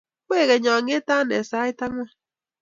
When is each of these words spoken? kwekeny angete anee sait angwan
kwekeny 0.27 0.67
angete 0.73 1.13
anee 1.19 1.45
sait 1.51 1.79
angwan 1.85 2.09